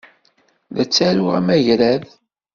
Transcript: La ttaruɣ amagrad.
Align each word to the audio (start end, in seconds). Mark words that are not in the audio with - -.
La 0.73 0.83
ttaruɣ 0.85 1.33
amagrad. 1.39 2.03